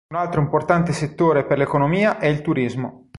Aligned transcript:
Un 0.09 0.17
altro 0.17 0.41
importante 0.41 0.93
settore 0.93 1.45
per 1.45 1.59
l'economia 1.59 2.17
è 2.17 2.25
il 2.25 2.41
turismo. 2.41 3.09